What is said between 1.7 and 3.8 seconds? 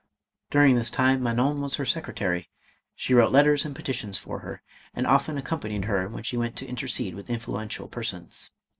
her secretary; she wrote letters and